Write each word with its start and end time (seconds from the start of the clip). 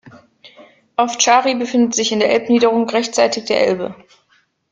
Ovčáry 0.97 1.53
befindet 1.55 1.93
sich 1.93 2.11
in 2.11 2.17
der 2.21 2.31
Elbniederung 2.31 2.89
rechtsseitig 2.89 3.45
der 3.45 3.67
Elbe. 3.67 3.93